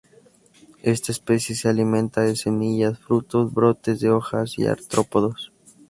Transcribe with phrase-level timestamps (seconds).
[0.81, 5.51] Esta especie se alimenta de semillas, frutos, brotes de hojas, y artrópodos.